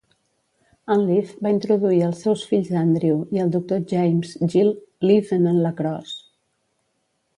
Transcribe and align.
En 0.95 1.01
Leaf 1.09 1.33
va 1.47 1.51
introduir 1.55 1.99
els 2.07 2.23
seus 2.25 2.45
fills 2.53 2.71
Andrew 2.81 3.19
i 3.37 3.43
el 3.43 3.53
doctor 3.57 3.83
James 3.95 4.33
'Gil' 4.55 4.75
Leaf 5.11 5.31
en 5.39 5.47
el 5.53 5.61
lacrosse. 5.67 6.19